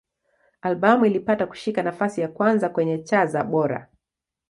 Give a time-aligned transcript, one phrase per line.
[0.61, 3.87] Albamu ilipata kushika nafasi ya kwanza kwenye cha za Bora.